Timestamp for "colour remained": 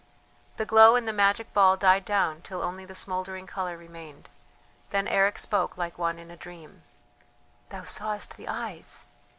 3.45-4.29